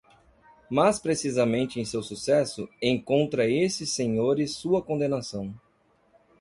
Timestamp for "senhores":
3.91-4.55